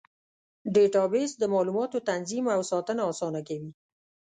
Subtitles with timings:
[0.73, 3.71] ډیټابیس د معلوماتو تنظیم او ساتنه اسانه کوي.